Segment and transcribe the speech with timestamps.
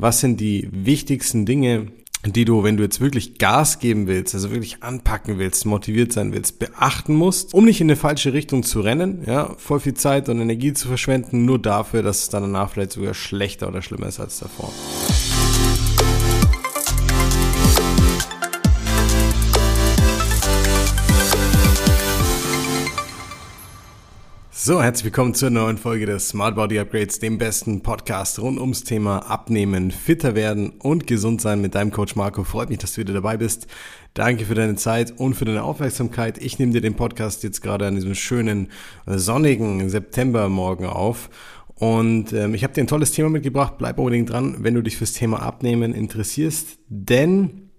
[0.00, 1.88] was sind die wichtigsten Dinge,
[2.26, 6.32] die du, wenn du jetzt wirklich Gas geben willst, also wirklich anpacken willst, motiviert sein
[6.32, 10.28] willst, beachten musst, um nicht in eine falsche Richtung zu rennen, ja, voll viel Zeit
[10.28, 14.08] und Energie zu verschwenden, nur dafür, dass es dann danach vielleicht sogar schlechter oder schlimmer
[14.08, 14.70] ist als davor.
[24.62, 28.84] So, herzlich willkommen zur neuen Folge des Smart Body Upgrades, dem besten Podcast rund ums
[28.84, 32.44] Thema Abnehmen, fitter werden und gesund sein mit deinem Coach Marco.
[32.44, 33.68] Freut mich, dass du wieder dabei bist.
[34.12, 36.36] Danke für deine Zeit und für deine Aufmerksamkeit.
[36.36, 38.68] Ich nehme dir den Podcast jetzt gerade an diesem schönen
[39.06, 41.30] sonnigen Septembermorgen auf
[41.76, 43.78] und ähm, ich habe dir ein tolles Thema mitgebracht.
[43.78, 47.70] Bleib unbedingt dran, wenn du dich fürs Thema Abnehmen interessierst, denn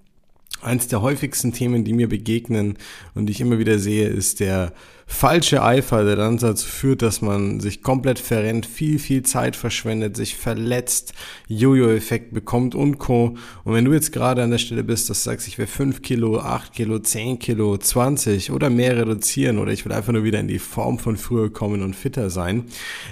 [0.61, 2.77] eins der häufigsten Themen, die mir begegnen
[3.13, 4.73] und die ich immer wieder sehe, ist der
[5.11, 10.15] falsche Eifer, der dann dazu führt, dass man sich komplett verrennt, viel, viel Zeit verschwendet,
[10.15, 11.13] sich verletzt,
[11.47, 13.35] Jojo-Effekt bekommt und Co.
[13.63, 16.01] Und wenn du jetzt gerade an der Stelle bist, dass du sagst, ich will 5
[16.01, 20.39] Kilo, 8 Kilo, 10 Kilo, 20 oder mehr reduzieren oder ich will einfach nur wieder
[20.39, 22.63] in die Form von früher kommen und fitter sein,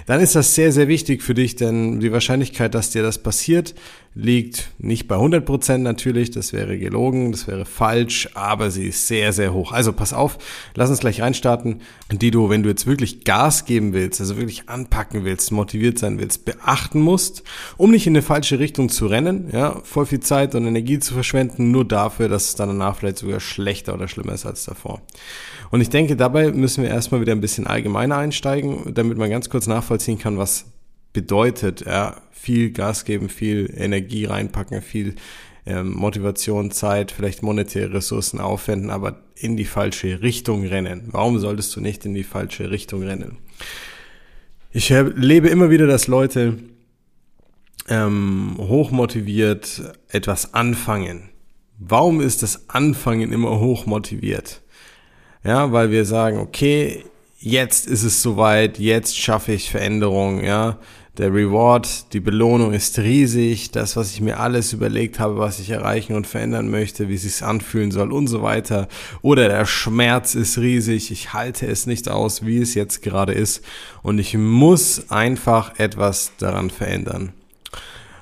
[0.06, 3.74] dann ist das sehr, sehr wichtig für dich, denn die Wahrscheinlichkeit, dass dir das passiert,
[4.14, 9.06] liegt nicht bei 100 Prozent natürlich, das wäre gelogen, das wäre falsch, aber sie ist
[9.06, 9.72] sehr, sehr hoch.
[9.72, 10.38] Also pass auf,
[10.74, 11.80] lass uns gleich reinstarten,
[12.12, 16.18] die du, wenn du jetzt wirklich Gas geben willst, also wirklich anpacken willst, motiviert sein
[16.18, 17.44] willst, beachten musst,
[17.76, 21.14] um nicht in eine falsche Richtung zu rennen, ja, voll viel Zeit und Energie zu
[21.14, 25.02] verschwenden, nur dafür, dass es dann danach vielleicht sogar schlechter oder schlimmer ist als davor.
[25.70, 29.48] Und ich denke, dabei müssen wir erstmal wieder ein bisschen allgemeiner einsteigen, damit man ganz
[29.48, 30.64] kurz nachvollziehen kann, was
[31.12, 35.14] bedeutet, ja, viel Gas geben, viel Energie reinpacken, viel
[35.70, 41.08] ähm, Motivation, Zeit, vielleicht monetäre Ressourcen aufwenden, aber in die falsche Richtung rennen.
[41.12, 43.38] Warum solltest du nicht in die falsche Richtung rennen?
[44.72, 46.58] Ich erlebe immer wieder, dass Leute
[47.88, 51.30] ähm, hochmotiviert etwas anfangen.
[51.78, 54.62] Warum ist das Anfangen immer hochmotiviert?
[55.42, 57.04] Ja, weil wir sagen, okay,
[57.38, 60.78] jetzt ist es soweit, jetzt schaffe ich Veränderung, ja.
[61.20, 65.68] Der Reward, die Belohnung ist riesig, das, was ich mir alles überlegt habe, was ich
[65.68, 68.88] erreichen und verändern möchte, wie es sich anfühlen soll und so weiter.
[69.20, 73.62] Oder der Schmerz ist riesig, ich halte es nicht aus, wie es jetzt gerade ist
[74.02, 77.34] und ich muss einfach etwas daran verändern.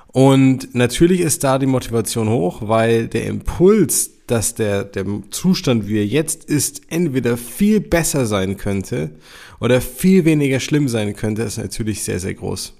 [0.09, 5.99] Und natürlich ist da die Motivation hoch, weil der Impuls, dass der, der Zustand, wie
[5.99, 9.11] er jetzt ist, entweder viel besser sein könnte
[9.61, 12.75] oder viel weniger schlimm sein könnte, ist natürlich sehr, sehr groß.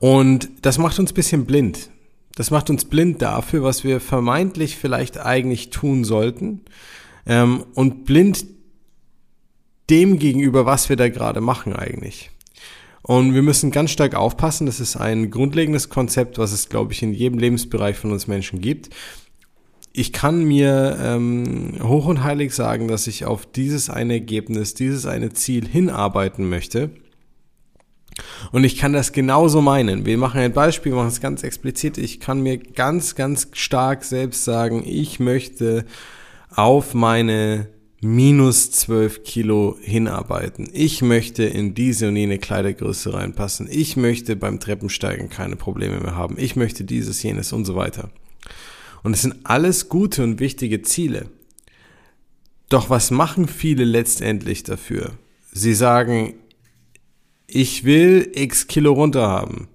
[0.00, 1.90] Und das macht uns bisschen blind.
[2.34, 6.62] Das macht uns blind dafür, was wir vermeintlich vielleicht eigentlich tun sollten
[7.26, 8.44] ähm, und blind
[9.90, 12.30] dem gegenüber, was wir da gerade machen eigentlich.
[13.02, 17.02] Und wir müssen ganz stark aufpassen, das ist ein grundlegendes Konzept, was es, glaube ich,
[17.02, 18.90] in jedem Lebensbereich von uns Menschen gibt,
[19.92, 25.06] ich kann mir ähm, hoch und heilig sagen, dass ich auf dieses eine Ergebnis, dieses
[25.06, 26.90] eine Ziel hinarbeiten möchte.
[28.52, 30.06] Und ich kann das genauso meinen.
[30.06, 31.98] Wir machen ein Beispiel, machen es ganz explizit.
[31.98, 35.84] Ich kann mir ganz, ganz stark selbst sagen, ich möchte
[36.54, 37.68] auf meine
[38.00, 40.68] minus 12 Kilo hinarbeiten.
[40.72, 43.68] Ich möchte in diese und jene Kleidergröße reinpassen.
[43.70, 46.36] Ich möchte beim Treppensteigen keine Probleme mehr haben.
[46.38, 48.10] Ich möchte dieses, jenes und so weiter.
[49.02, 51.26] Und es sind alles gute und wichtige Ziele.
[52.68, 55.12] Doch was machen viele letztendlich dafür?
[55.52, 56.34] Sie sagen,
[57.54, 59.68] ich will x Kilo runter haben.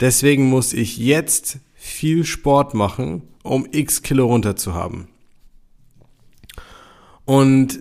[0.00, 5.08] Deswegen muss ich jetzt viel Sport machen, um x Kilo runter zu haben.
[7.24, 7.80] Und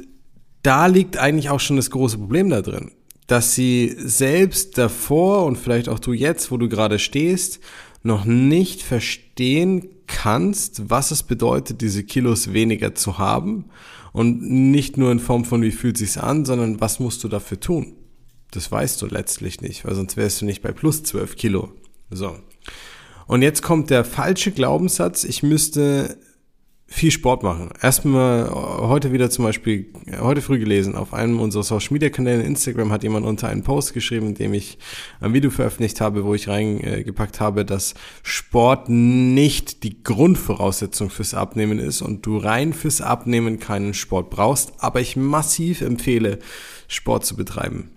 [0.64, 2.92] da liegt eigentlich auch schon das große Problem da drin,
[3.28, 7.60] dass sie selbst davor und vielleicht auch du jetzt, wo du gerade stehst,
[8.04, 13.66] noch nicht verstehen kannst, was es bedeutet, diese Kilos weniger zu haben.
[14.14, 17.60] Und nicht nur in Form von, wie fühlt sich's an, sondern was musst du dafür
[17.60, 17.94] tun?
[18.52, 21.74] Das weißt du letztlich nicht, weil sonst wärst du nicht bei plus 12 Kilo.
[22.10, 22.38] So.
[23.28, 26.18] Und jetzt kommt der falsche Glaubenssatz, ich müsste
[26.90, 27.70] viel Sport machen.
[27.82, 29.88] Erstmal heute wieder zum Beispiel,
[30.20, 33.94] heute früh gelesen, auf einem unserer Social Media Kanäle, Instagram, hat jemand unter einen Post
[33.94, 34.78] geschrieben, in dem ich
[35.20, 37.94] ein Video veröffentlicht habe, wo ich reingepackt habe, dass
[38.24, 44.72] Sport nicht die Grundvoraussetzung fürs Abnehmen ist und du rein fürs Abnehmen keinen Sport brauchst,
[44.78, 46.40] aber ich massiv empfehle,
[46.88, 47.92] Sport zu betreiben.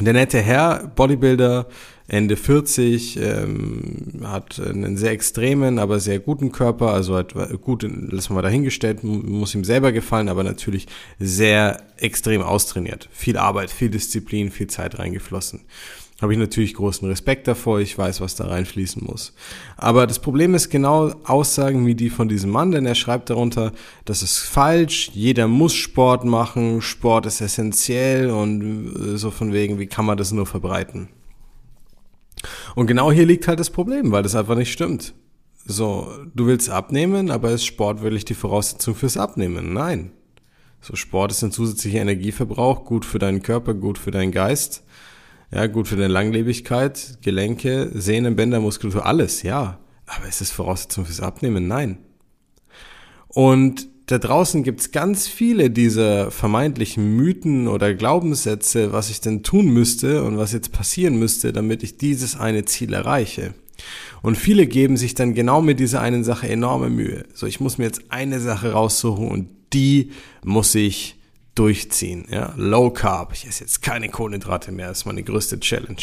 [0.00, 1.68] Der nette Herr, Bodybuilder,
[2.08, 8.34] Ende 40, ähm, hat einen sehr extremen, aber sehr guten Körper, also hat gut, lassen
[8.34, 10.86] wir dahingestellt, muss ihm selber gefallen, aber natürlich
[11.18, 13.08] sehr extrem austrainiert.
[13.12, 15.62] Viel Arbeit, viel Disziplin, viel Zeit reingeflossen.
[16.20, 17.80] Habe ich natürlich großen Respekt davor.
[17.80, 19.34] Ich weiß, was da reinfließen muss.
[19.76, 23.72] Aber das Problem ist genau Aussagen wie die von diesem Mann, denn er schreibt darunter,
[24.04, 29.78] das ist falsch, jeder muss Sport machen, Sport ist essentiell und äh, so von wegen,
[29.78, 31.08] wie kann man das nur verbreiten?
[32.74, 35.14] Und genau hier liegt halt das Problem, weil das einfach nicht stimmt.
[35.66, 39.72] So, du willst abnehmen, aber ist Sport wirklich die Voraussetzung fürs Abnehmen?
[39.72, 40.12] Nein.
[40.82, 44.83] So, Sport ist ein zusätzlicher Energieverbrauch, gut für deinen Körper, gut für deinen Geist.
[45.54, 49.78] Ja, gut für deine Langlebigkeit, Gelenke, Sehnen, Bänder, Muskulatur, alles, ja.
[50.04, 51.68] Aber ist es Voraussetzung fürs Abnehmen?
[51.68, 51.98] Nein.
[53.28, 59.66] Und da draußen gibt's ganz viele dieser vermeintlichen Mythen oder Glaubenssätze, was ich denn tun
[59.66, 63.54] müsste und was jetzt passieren müsste, damit ich dieses eine Ziel erreiche.
[64.22, 67.26] Und viele geben sich dann genau mit dieser einen Sache enorme Mühe.
[67.32, 70.10] So, ich muss mir jetzt eine Sache raussuchen und die
[70.42, 71.14] muss ich
[71.54, 72.26] durchziehen.
[72.30, 72.52] Ja?
[72.56, 76.02] Low Carb, ich esse jetzt keine Kohlenhydrate mehr, das ist meine größte Challenge.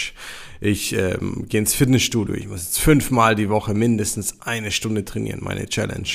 [0.60, 5.40] Ich ähm, gehe ins Fitnessstudio, ich muss jetzt fünfmal die Woche mindestens eine Stunde trainieren,
[5.44, 6.10] meine Challenge.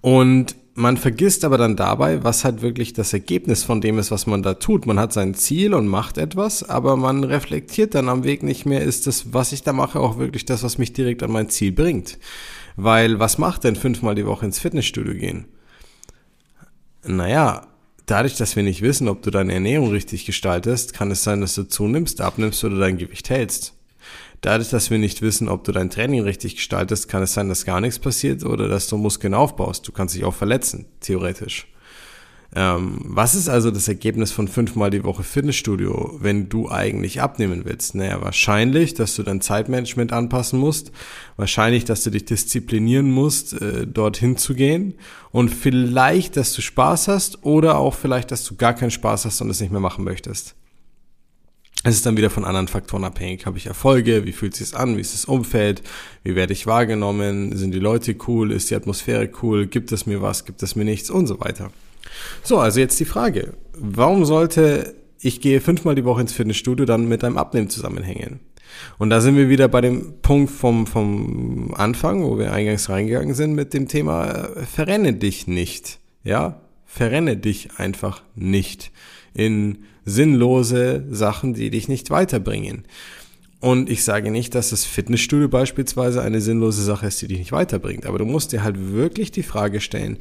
[0.00, 4.26] Und man vergisst aber dann dabei, was halt wirklich das Ergebnis von dem ist, was
[4.26, 4.84] man da tut.
[4.84, 8.82] Man hat sein Ziel und macht etwas, aber man reflektiert dann am Weg nicht mehr,
[8.82, 11.72] ist das, was ich da mache, auch wirklich das, was mich direkt an mein Ziel
[11.72, 12.18] bringt.
[12.76, 15.46] Weil was macht denn fünfmal die Woche ins Fitnessstudio gehen?
[17.06, 17.66] Naja,
[18.06, 21.54] dadurch, dass wir nicht wissen, ob du deine Ernährung richtig gestaltest, kann es sein, dass
[21.54, 23.74] du zunimmst, abnimmst oder dein Gewicht hältst.
[24.40, 27.64] Dadurch, dass wir nicht wissen, ob du dein Training richtig gestaltest, kann es sein, dass
[27.64, 29.88] gar nichts passiert oder dass du Muskeln aufbaust.
[29.88, 31.66] Du kannst dich auch verletzen, theoretisch.
[32.58, 37.66] Ähm, was ist also das Ergebnis von fünfmal die Woche Fitnessstudio, wenn du eigentlich abnehmen
[37.66, 37.94] willst?
[37.94, 40.90] Naja, wahrscheinlich, dass du dein Zeitmanagement anpassen musst,
[41.36, 44.94] wahrscheinlich, dass du dich disziplinieren musst, äh, dorthin zu gehen
[45.32, 49.42] und vielleicht, dass du Spaß hast oder auch vielleicht, dass du gar keinen Spaß hast
[49.42, 50.54] und es nicht mehr machen möchtest.
[51.84, 53.44] Es ist dann wieder von anderen Faktoren abhängig.
[53.44, 54.24] Habe ich Erfolge?
[54.24, 54.96] Wie fühlt es sich an?
[54.96, 55.82] Wie ist das Umfeld?
[56.24, 57.54] Wie werde ich wahrgenommen?
[57.54, 58.50] Sind die Leute cool?
[58.50, 59.66] Ist die Atmosphäre cool?
[59.66, 60.46] Gibt es mir was?
[60.46, 61.10] Gibt es mir nichts?
[61.10, 61.70] Und so weiter.
[62.42, 63.54] So, also jetzt die Frage.
[63.72, 68.40] Warum sollte ich gehe fünfmal die Woche ins Fitnessstudio dann mit einem Abnehmen zusammenhängen?
[68.98, 73.34] Und da sind wir wieder bei dem Punkt vom, vom Anfang, wo wir eingangs reingegangen
[73.34, 75.98] sind mit dem Thema, äh, verrenne dich nicht.
[76.24, 78.90] Ja, verrenne dich einfach nicht
[79.34, 82.84] in sinnlose Sachen, die dich nicht weiterbringen.
[83.60, 87.52] Und ich sage nicht, dass das Fitnessstudio beispielsweise eine sinnlose Sache ist, die dich nicht
[87.52, 88.06] weiterbringt.
[88.06, 90.18] Aber du musst dir halt wirklich die Frage stellen,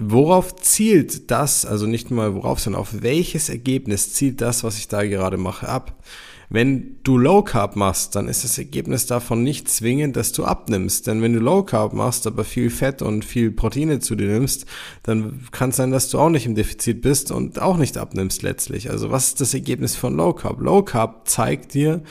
[0.00, 4.88] worauf zielt das, also nicht mal worauf, sondern auf welches Ergebnis zielt das, was ich
[4.88, 6.02] da gerade mache, ab?
[6.50, 11.06] Wenn du Low Carb machst, dann ist das Ergebnis davon nicht zwingend, dass du abnimmst.
[11.06, 14.64] Denn wenn du Low Carb machst, aber viel Fett und viel Proteine zu dir nimmst,
[15.02, 18.42] dann kann es sein, dass du auch nicht im Defizit bist und auch nicht abnimmst
[18.42, 18.90] letztlich.
[18.90, 20.60] Also was ist das Ergebnis von Low Carb?
[20.60, 22.02] Low Carb zeigt dir,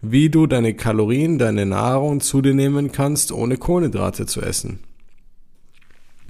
[0.00, 4.80] wie du deine Kalorien, deine Nahrung zu dir nehmen kannst, ohne Kohlenhydrate zu essen.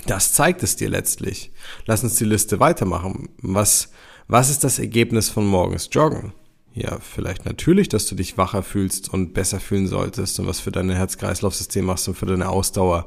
[0.07, 1.53] Das zeigt es dir letztlich.
[1.87, 3.29] Lass uns die Liste weitermachen.
[3.41, 3.91] Was,
[4.29, 6.33] was ist das Ergebnis von morgens Joggen?
[6.75, 10.73] Ja, vielleicht natürlich, dass du dich wacher fühlst und besser fühlen solltest und was für
[10.73, 13.05] dein Herz-Kreislauf-System machst und für deine Ausdauer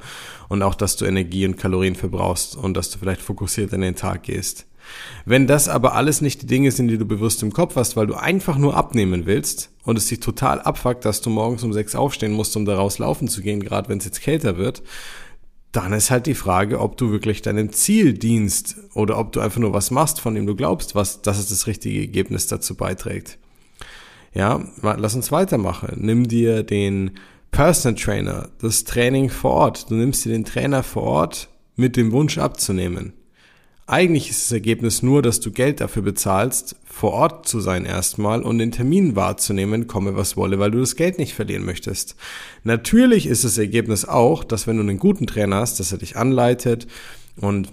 [0.49, 3.95] und auch, dass du Energie und Kalorien verbrauchst und dass du vielleicht fokussiert in den
[3.95, 4.67] Tag gehst.
[5.25, 8.05] Wenn das aber alles nicht die Dinge sind, die du bewusst im Kopf hast, weil
[8.05, 11.95] du einfach nur abnehmen willst und es dich total abfuckt, dass du morgens um sechs
[11.95, 14.83] aufstehen musst, um daraus laufen zu gehen, gerade wenn es jetzt kälter wird,
[15.75, 19.59] dann ist halt die Frage, ob du wirklich deinem Ziel dienst oder ob du einfach
[19.59, 23.37] nur was machst, von dem du glaubst, was, dass es das richtige Ergebnis dazu beiträgt.
[24.33, 25.97] Ja, lass uns weitermachen.
[25.97, 27.11] Nimm dir den
[27.51, 29.89] Personal Trainer, das Training vor Ort.
[29.89, 33.13] Du nimmst dir den Trainer vor Ort mit dem Wunsch abzunehmen.
[33.87, 38.41] Eigentlich ist das Ergebnis nur, dass du Geld dafür bezahlst, vor Ort zu sein erstmal
[38.41, 42.15] und den Termin wahrzunehmen, komme was wolle, weil du das Geld nicht verlieren möchtest.
[42.63, 46.17] Natürlich ist das Ergebnis auch, dass wenn du einen guten Trainer hast, dass er dich
[46.17, 46.87] anleitet
[47.35, 47.69] und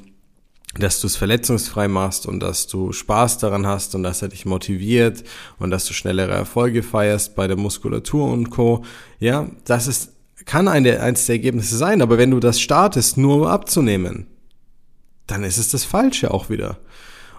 [0.79, 4.45] dass du es verletzungsfrei machst und dass du Spaß daran hast und dass er dich
[4.45, 5.25] motiviert
[5.59, 8.85] und dass du schnellere Erfolge feierst bei der Muskulatur und Co.
[9.19, 10.13] Ja, das ist,
[10.45, 14.27] kann eine, eins der Ergebnisse sein, aber wenn du das startest, nur um abzunehmen,
[15.27, 16.79] dann ist es das Falsche auch wieder.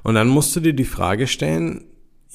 [0.03, 1.85] Und dann musst du dir die Frage stellen,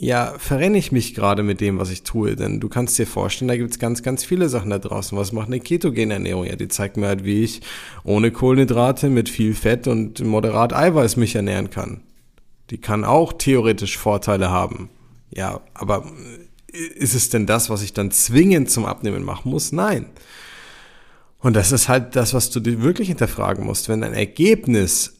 [0.00, 2.36] ja, verrenne ich mich gerade mit dem, was ich tue?
[2.36, 5.18] Denn du kannst dir vorstellen, da gibt es ganz, ganz viele Sachen da draußen.
[5.18, 6.44] Was macht eine ketogene Ernährung?
[6.44, 7.62] Ja, die zeigt mir halt, wie ich
[8.04, 12.02] ohne Kohlenhydrate mit viel Fett und moderat Eiweiß mich ernähren kann.
[12.70, 14.88] Die kann auch theoretisch Vorteile haben.
[15.30, 16.04] Ja, aber
[16.72, 19.72] ist es denn das, was ich dann zwingend zum Abnehmen machen muss?
[19.72, 20.06] Nein.
[21.40, 23.88] Und das ist halt das, was du dir wirklich hinterfragen musst.
[23.88, 25.17] Wenn ein Ergebnis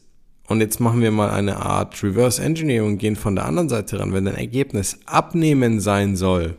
[0.49, 3.99] und jetzt machen wir mal eine Art Reverse Engineering und gehen von der anderen Seite
[3.99, 4.13] ran.
[4.13, 6.57] Wenn dein Ergebnis abnehmen sein soll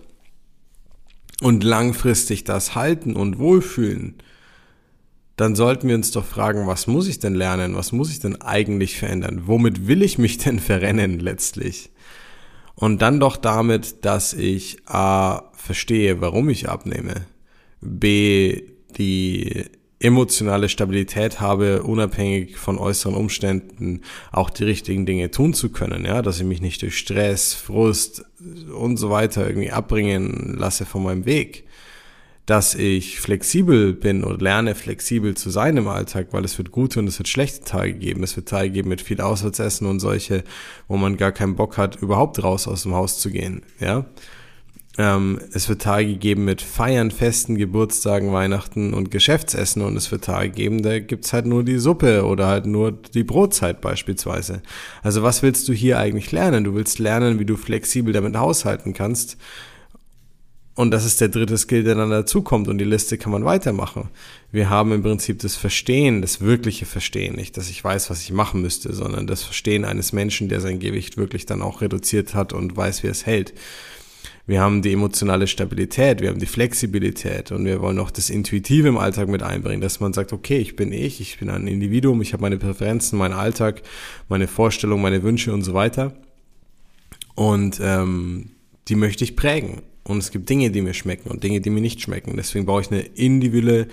[1.43, 4.15] und langfristig das halten und wohlfühlen,
[5.35, 7.75] dann sollten wir uns doch fragen, was muss ich denn lernen?
[7.75, 9.43] Was muss ich denn eigentlich verändern?
[9.47, 11.91] Womit will ich mich denn verrennen letztlich?
[12.77, 17.27] Und dann doch damit, dass ich A verstehe, warum ich abnehme,
[17.81, 18.63] B
[18.97, 19.65] die
[20.01, 24.01] emotionale Stabilität habe, unabhängig von äußeren Umständen
[24.33, 28.25] auch die richtigen Dinge tun zu können, ja, dass ich mich nicht durch Stress, Frust
[28.75, 31.65] und so weiter irgendwie abbringen lasse von meinem Weg.
[32.47, 36.99] Dass ich flexibel bin und lerne, flexibel zu sein im Alltag, weil es wird gute
[36.99, 38.25] und es wird schlechte Tage geben.
[38.25, 40.43] Es wird Tage geben mit viel Auswärtsessen und solche,
[40.89, 44.07] wo man gar keinen Bock hat, überhaupt raus aus dem Haus zu gehen, ja.
[44.99, 50.25] Ähm, es wird Tage geben mit Feiern, Festen, Geburtstagen, Weihnachten und Geschäftsessen und es wird
[50.25, 54.63] Tage geben, da gibt's halt nur die Suppe oder halt nur die Brotzeit beispielsweise.
[55.03, 56.65] Also was willst du hier eigentlich lernen?
[56.65, 59.37] Du willst lernen, wie du flexibel damit haushalten kannst.
[60.75, 64.09] Und das ist der dritte Skill, der dann dazukommt und die Liste kann man weitermachen.
[64.51, 68.33] Wir haben im Prinzip das Verstehen, das wirkliche Verstehen, nicht, dass ich weiß, was ich
[68.33, 72.53] machen müsste, sondern das Verstehen eines Menschen, der sein Gewicht wirklich dann auch reduziert hat
[72.53, 73.53] und weiß, wie es hält
[74.51, 78.89] wir haben die emotionale Stabilität, wir haben die Flexibilität und wir wollen auch das Intuitive
[78.89, 82.21] im Alltag mit einbringen, dass man sagt, okay, ich bin ich, ich bin ein Individuum,
[82.21, 83.83] ich habe meine Präferenzen, meinen Alltag,
[84.29, 86.15] meine Vorstellungen, meine Wünsche und so weiter.
[87.37, 88.51] Und ähm,
[88.89, 89.83] die möchte ich prägen.
[90.03, 92.35] Und es gibt Dinge, die mir schmecken und Dinge, die mir nicht schmecken.
[92.37, 93.87] Deswegen brauche ich eine individuelle,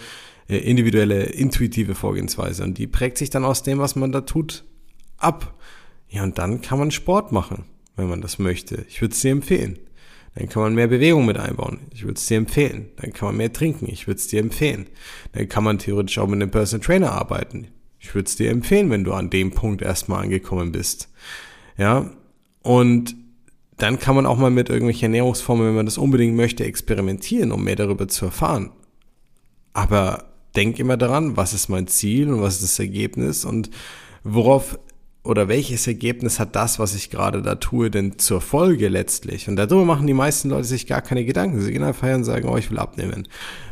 [0.50, 2.64] äh, individuelle, intuitive Vorgehensweise.
[2.64, 4.64] Und die prägt sich dann aus dem, was man da tut,
[5.18, 5.54] ab.
[6.10, 8.86] Ja, und dann kann man Sport machen, wenn man das möchte.
[8.90, 9.78] Ich würde es dir empfehlen.
[10.38, 11.80] Dann kann man mehr Bewegung mit einbauen.
[11.92, 12.90] Ich würde es dir empfehlen.
[12.98, 13.88] Dann kann man mehr trinken.
[13.90, 14.86] Ich würde es dir empfehlen.
[15.32, 17.70] Dann kann man theoretisch auch mit einem Personal Trainer arbeiten.
[18.00, 21.10] Ich würde es dir empfehlen, wenn du an dem Punkt erstmal angekommen bist.
[21.76, 22.12] Ja.
[22.62, 23.16] Und
[23.78, 27.64] dann kann man auch mal mit irgendwelchen Ernährungsformen, wenn man das unbedingt möchte, experimentieren, um
[27.64, 28.70] mehr darüber zu erfahren.
[29.74, 30.26] Aber
[30.56, 33.72] denk immer daran, was ist mein Ziel und was ist das Ergebnis und
[34.24, 34.78] worauf
[35.28, 39.50] oder welches Ergebnis hat das, was ich gerade da tue, denn zur Folge letztlich?
[39.50, 41.60] Und darüber machen die meisten Leute sich gar keine Gedanken.
[41.60, 43.28] Sie gehen einfach her und sagen, oh, ich will abnehmen.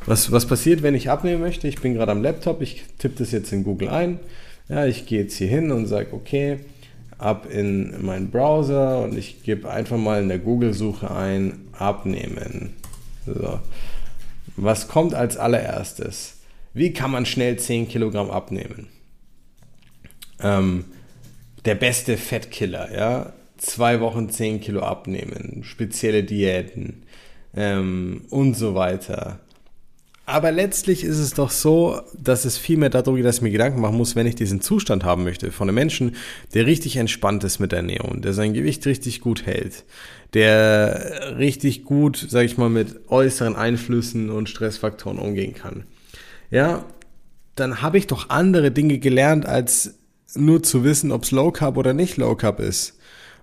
[0.06, 1.68] Was, was passiert, wenn ich abnehmen möchte?
[1.68, 4.20] Ich bin gerade am Laptop, ich tippe das jetzt in Google ein.
[4.68, 6.60] Ja, ich gehe jetzt hier hin und sage, okay,
[7.18, 12.74] ab in meinen Browser und ich gebe einfach mal in der Google-Suche ein, abnehmen.
[13.26, 13.60] So.
[14.58, 16.38] Was kommt als allererstes?
[16.74, 18.88] Wie kann man schnell 10 Kilogramm abnehmen?
[20.42, 20.84] Ähm,
[21.66, 23.34] der beste Fettkiller, ja.
[23.58, 27.04] Zwei Wochen 10 Kilo abnehmen, spezielle Diäten
[27.56, 29.40] ähm, und so weiter.
[30.28, 33.52] Aber letztlich ist es doch so, dass es viel mehr darum geht, dass ich mir
[33.52, 36.16] Gedanken machen muss, wenn ich diesen Zustand haben möchte von einem Menschen,
[36.54, 39.86] der richtig entspannt ist mit Ernährung, der sein Gewicht richtig gut hält,
[40.34, 45.84] der richtig gut, sag ich mal, mit äußeren Einflüssen und Stressfaktoren umgehen kann.
[46.50, 46.86] Ja,
[47.56, 50.00] dann habe ich doch andere Dinge gelernt, als
[50.36, 52.98] nur zu wissen, ob es Low Carb oder nicht Low Carb ist.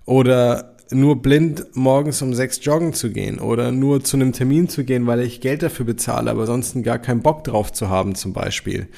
[0.04, 4.84] Oder nur blind morgens um sechs joggen zu gehen oder nur zu einem Termin zu
[4.84, 8.32] gehen, weil ich Geld dafür bezahle, aber sonst gar keinen Bock drauf zu haben zum
[8.32, 8.88] Beispiel.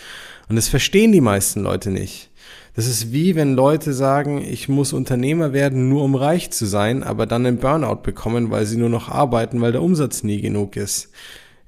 [0.48, 2.30] Und das verstehen die meisten Leute nicht.
[2.76, 7.04] Das ist wie wenn Leute sagen, ich muss Unternehmer werden, nur um reich zu sein,
[7.04, 10.76] aber dann einen Burnout bekommen, weil sie nur noch arbeiten, weil der Umsatz nie genug
[10.76, 11.10] ist.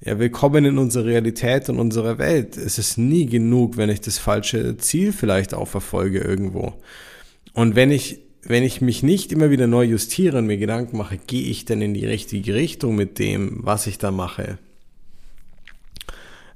[0.04, 2.58] Ja, willkommen in unserer Realität und unserer Welt.
[2.58, 6.74] Es ist nie genug, wenn ich das falsche Ziel vielleicht auch verfolge irgendwo.
[7.54, 11.16] Und wenn ich, wenn ich mich nicht immer wieder neu justiere und mir Gedanken mache,
[11.16, 14.58] gehe ich denn in die richtige Richtung mit dem, was ich da mache?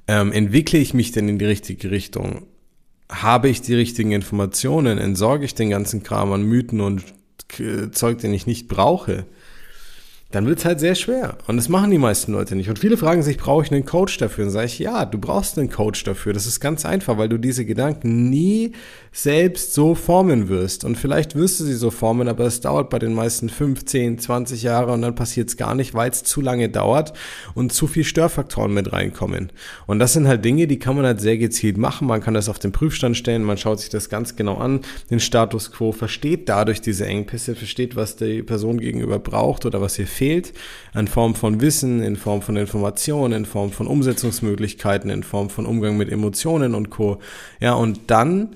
[0.07, 2.45] Ähm, entwickle ich mich denn in die richtige Richtung?
[3.09, 4.99] Habe ich die richtigen Informationen?
[4.99, 7.03] Entsorge ich den ganzen Kram an Mythen und
[7.91, 9.25] Zeug, den ich nicht brauche?
[10.31, 11.37] Dann wird es halt sehr schwer.
[11.47, 12.69] Und das machen die meisten Leute nicht.
[12.69, 14.45] Und viele fragen sich, brauche ich einen Coach dafür?
[14.45, 16.33] Und sage ich, ja, du brauchst einen Coach dafür.
[16.33, 18.71] Das ist ganz einfach, weil du diese Gedanken nie
[19.13, 20.85] selbst so formen wirst.
[20.85, 24.63] Und vielleicht wirst du sie so formen, aber es dauert bei den meisten 15, 20
[24.63, 27.11] Jahre und dann passiert es gar nicht, weil es zu lange dauert
[27.53, 29.51] und zu viel Störfaktoren mit reinkommen.
[29.85, 32.07] Und das sind halt Dinge, die kann man halt sehr gezielt machen.
[32.07, 35.19] Man kann das auf den Prüfstand stellen, man schaut sich das ganz genau an, den
[35.19, 40.07] Status quo, versteht dadurch diese Engpässe, versteht, was die Person gegenüber braucht oder was ihr
[40.07, 40.53] fehlt,
[40.93, 45.65] in Form von Wissen, in Form von Informationen, in Form von Umsetzungsmöglichkeiten, in Form von
[45.65, 47.19] Umgang mit Emotionen und Co.
[47.59, 48.55] Ja, und dann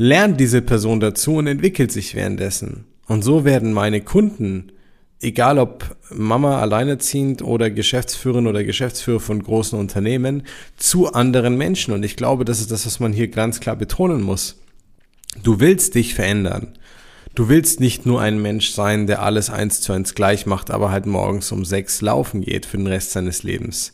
[0.00, 2.86] lernt diese Person dazu und entwickelt sich währenddessen.
[3.06, 4.72] Und so werden meine Kunden,
[5.20, 10.44] egal ob Mama alleinerziehend oder Geschäftsführerin oder Geschäftsführer von großen Unternehmen,
[10.78, 11.92] zu anderen Menschen.
[11.92, 14.56] Und ich glaube, das ist das, was man hier ganz klar betonen muss.
[15.42, 16.78] Du willst dich verändern.
[17.34, 20.90] Du willst nicht nur ein Mensch sein, der alles eins zu eins gleich macht, aber
[20.90, 23.92] halt morgens um sechs laufen geht für den Rest seines Lebens.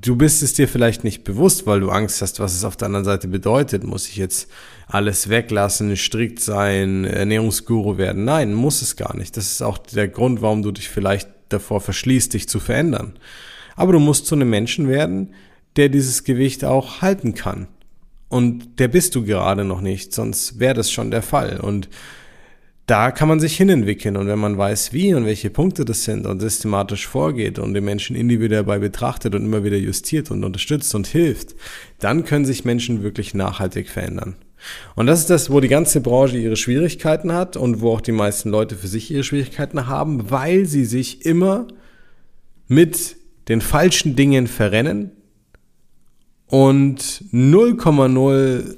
[0.00, 2.86] Du bist es dir vielleicht nicht bewusst, weil du Angst hast, was es auf der
[2.86, 3.84] anderen Seite bedeutet.
[3.84, 4.48] Muss ich jetzt
[4.86, 8.24] alles weglassen, strikt sein, Ernährungsguru werden?
[8.24, 9.36] Nein, muss es gar nicht.
[9.36, 13.18] Das ist auch der Grund, warum du dich vielleicht davor verschließt, dich zu verändern.
[13.76, 15.34] Aber du musst zu einem Menschen werden,
[15.76, 17.68] der dieses Gewicht auch halten kann.
[18.28, 21.60] Und der bist du gerade noch nicht, sonst wäre das schon der Fall.
[21.60, 21.90] Und
[22.86, 24.16] da kann man sich hinentwickeln.
[24.16, 27.84] Und wenn man weiß, wie und welche Punkte das sind und systematisch vorgeht und den
[27.84, 31.54] Menschen individuell dabei betrachtet und immer wieder justiert und unterstützt und hilft,
[31.98, 34.36] dann können sich Menschen wirklich nachhaltig verändern.
[34.94, 38.12] Und das ist das, wo die ganze Branche ihre Schwierigkeiten hat und wo auch die
[38.12, 41.66] meisten Leute für sich ihre Schwierigkeiten haben, weil sie sich immer
[42.68, 43.16] mit
[43.48, 45.10] den falschen Dingen verrennen,
[46.52, 47.00] und
[47.32, 48.76] 0,0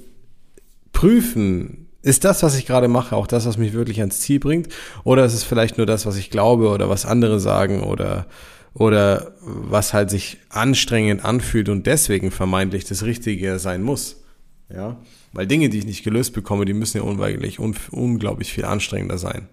[0.92, 4.68] prüfen, ist das, was ich gerade mache, auch das, was mich wirklich ans Ziel bringt?
[5.04, 8.26] Oder ist es vielleicht nur das, was ich glaube oder was andere sagen oder,
[8.74, 14.22] oder was halt sich anstrengend anfühlt und deswegen vermeintlich das Richtige sein muss?
[14.68, 14.98] Ja,
[15.32, 19.18] weil Dinge, die ich nicht gelöst bekomme, die müssen ja unweigerlich un unglaublich viel anstrengender
[19.18, 19.48] sein.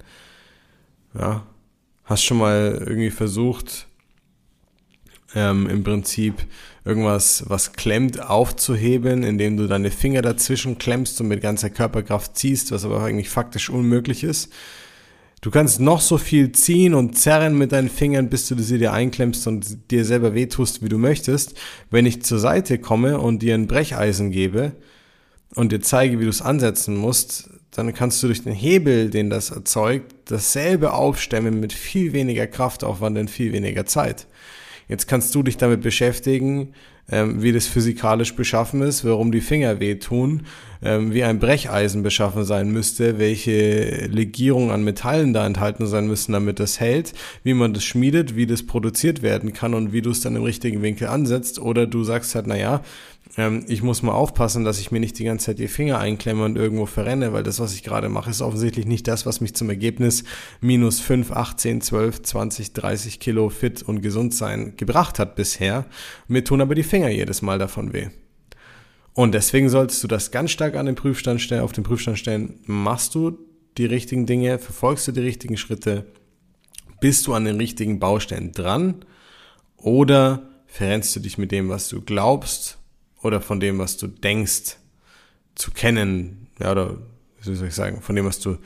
[1.18, 1.44] Ja,
[2.04, 3.88] hast schon mal irgendwie versucht,
[5.36, 6.36] ähm, im Prinzip
[6.84, 12.72] irgendwas, was klemmt, aufzuheben, indem du deine Finger dazwischen klemmst und mit ganzer Körperkraft ziehst,
[12.72, 14.52] was aber eigentlich faktisch unmöglich ist.
[15.42, 18.94] Du kannst noch so viel ziehen und zerren mit deinen Fingern, bis du sie dir
[18.94, 21.56] einklemmst und dir selber wehtust, wie du möchtest.
[21.90, 24.74] Wenn ich zur Seite komme und dir ein Brecheisen gebe
[25.56, 29.32] und dir zeige, wie du es ansetzen musst, dann kannst du durch den Hebel, den
[29.32, 34.28] das erzeugt, dasselbe aufstemmen mit viel weniger Kraftaufwand in viel weniger Zeit.
[34.92, 36.74] Jetzt kannst du dich damit beschäftigen,
[37.12, 40.44] ähm, wie das physikalisch beschaffen ist, warum die Finger wehtun,
[40.84, 46.34] ähm, wie ein Brecheisen beschaffen sein müsste, welche Legierungen an Metallen da enthalten sein müssen,
[46.34, 47.14] damit das hält,
[47.44, 50.44] wie man das schmiedet, wie das produziert werden kann und wie du es dann im
[50.44, 51.60] richtigen Winkel ansetzt.
[51.60, 52.82] Oder du sagst halt, naja,
[53.38, 56.44] ähm, ich muss mal aufpassen, dass ich mir nicht die ganze Zeit die Finger einklemme
[56.44, 59.54] und irgendwo verrenne, weil das, was ich gerade mache, ist offensichtlich nicht das, was mich
[59.54, 60.24] zum Ergebnis
[60.60, 65.86] minus 5, 18, 12, 20, 30 Kilo fit und gesund sein gebracht hat bisher.
[66.28, 68.10] Mir tun aber die Finger jedes Mal davon weh.
[69.14, 72.60] Und deswegen solltest du das ganz stark an den Prüfstand stellen, auf den Prüfstand stellen.
[72.66, 73.38] Machst du
[73.78, 74.58] die richtigen Dinge?
[74.60, 76.06] Verfolgst du die richtigen Schritte?
[77.02, 79.06] Bist du an den richtigen Baustellen dran?
[79.76, 82.78] Oder verrennst du dich mit dem, was du glaubst
[83.22, 84.78] oder von dem, was du denkst
[85.56, 86.98] zu kennen, ja, oder
[87.44, 88.58] wie soll ich sagen, von dem, was du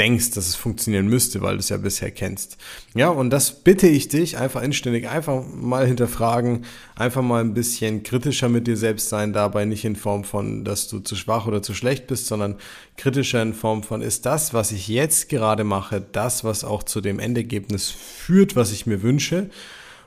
[0.00, 2.56] denkst, dass es funktionieren müsste, weil du es ja bisher kennst.
[2.94, 6.64] Ja, und das bitte ich dich einfach inständig, einfach mal hinterfragen,
[6.96, 10.88] einfach mal ein bisschen kritischer mit dir selbst sein, dabei nicht in Form von, dass
[10.88, 12.56] du zu schwach oder zu schlecht bist, sondern
[12.96, 17.02] kritischer in Form von, ist das, was ich jetzt gerade mache, das, was auch zu
[17.02, 19.50] dem Endergebnis führt, was ich mir wünsche?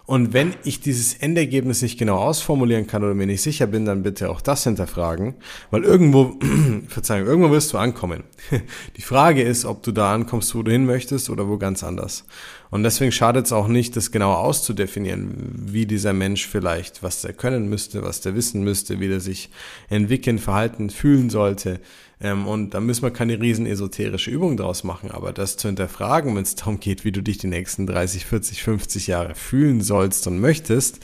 [0.06, 4.04] Und wenn ich dieses Endergebnis nicht genau ausformulieren kann oder mir nicht sicher bin, dann
[4.04, 5.36] bitte auch das hinterfragen,
[5.72, 6.38] weil irgendwo,
[6.89, 8.26] Verzeihung, irgendwo wirst du ankommen.
[8.98, 12.26] Die Frage ist, ob du da ankommst, wo du hin möchtest oder wo ganz anders.
[12.70, 17.32] Und deswegen schadet es auch nicht, das genau auszudefinieren, wie dieser Mensch vielleicht, was der
[17.32, 19.52] können müsste, was der wissen müsste, wie der sich
[19.89, 21.80] entwickeln, verhalten, fühlen sollte,
[22.24, 26.36] ähm, und da müssen wir keine riesen esoterische Übung draus machen, aber das zu hinterfragen,
[26.36, 30.26] wenn es darum geht, wie du dich die nächsten 30, 40, 50 Jahre fühlen sollst
[30.28, 31.00] und möchtest,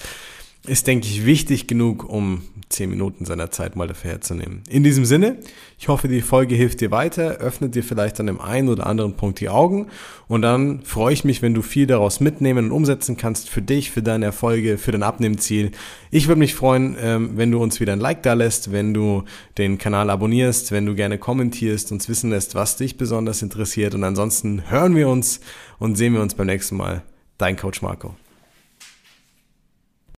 [0.68, 4.62] ist, denke ich, wichtig genug, um 10 Minuten seiner Zeit mal dafür herzunehmen.
[4.70, 5.38] In diesem Sinne,
[5.80, 9.16] ich hoffe, die Folge hilft dir weiter, öffnet dir vielleicht an dem einen oder anderen
[9.16, 9.88] Punkt die Augen
[10.28, 13.90] und dann freue ich mich, wenn du viel daraus mitnehmen und umsetzen kannst für dich,
[13.90, 15.72] für deine Erfolge, für dein Abnehmziel.
[16.12, 19.24] Ich würde mich freuen, ähm, wenn du uns wieder ein Like da lässt, wenn du
[19.58, 24.04] den Kanal abonnierst, wenn du gerne kommentierst, uns wissen lässt, was dich besonders interessiert und
[24.04, 25.40] ansonsten hören wir uns
[25.80, 27.02] und sehen wir uns beim nächsten Mal.
[27.38, 28.16] Dein Coach Marco.